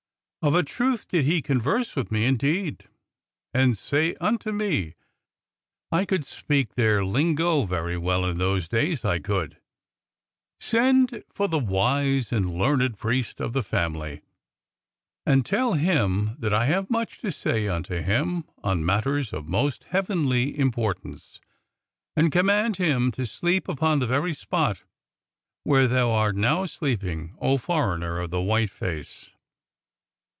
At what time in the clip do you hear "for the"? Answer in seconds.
11.31-11.59